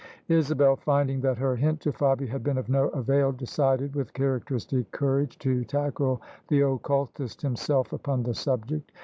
Isabel, 0.29 0.77
finding 0.77 1.21
that 1.21 1.37
her 1.37 1.55
hint 1.55 1.79
to 1.81 1.91
Fabia 1.93 2.27
had 2.27 2.43
been 2.43 2.57
of 2.57 2.67
no 2.69 2.87
avail, 2.87 3.31
decided, 3.31 3.93
with 3.95 4.13
characteristic 4.13 4.89
courage, 4.89 5.37
to 5.37 5.63
tackle 5.63 6.23
the 6.47 6.61
occultist 6.61 7.43
himself 7.43 7.93
upon 7.93 8.23
the 8.23 8.33
subject. 8.33 8.91